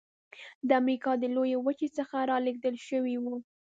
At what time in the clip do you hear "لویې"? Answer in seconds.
1.35-1.57